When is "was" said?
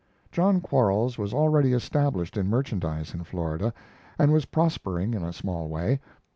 1.19-1.31, 4.33-4.45